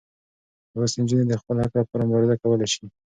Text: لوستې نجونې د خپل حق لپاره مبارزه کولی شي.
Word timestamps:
لوستې 0.73 0.99
نجونې 1.03 1.25
د 1.27 1.33
خپل 1.41 1.55
حق 1.63 1.73
لپاره 1.81 2.03
مبارزه 2.07 2.35
کولی 2.41 2.67
شي. 2.73 2.85